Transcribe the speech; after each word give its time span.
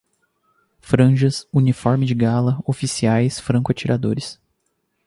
Franjas, 0.79 1.47
uniforme 1.53 2.07
de 2.07 2.15
gala, 2.15 2.59
oficiais, 2.65 3.39
franco-atiradores 3.39 4.41